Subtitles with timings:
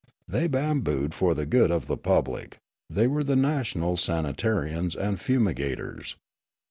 [0.27, 2.57] They bambooed for the good of the public;
[2.89, 6.15] they were the national sanitarians and fumiga tors.